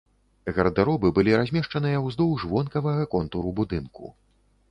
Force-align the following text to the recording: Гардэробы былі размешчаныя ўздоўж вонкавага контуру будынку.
Гардэробы 0.55 1.09
былі 1.17 1.33
размешчаныя 1.41 2.01
ўздоўж 2.07 2.45
вонкавага 2.53 3.03
контуру 3.13 3.49
будынку. 3.59 4.13